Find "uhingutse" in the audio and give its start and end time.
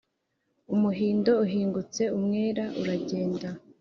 1.45-2.01